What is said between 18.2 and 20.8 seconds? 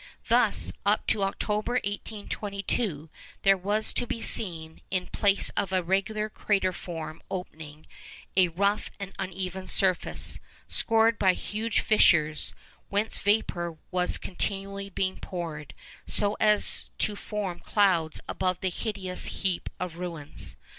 above the hideous heap of ruins.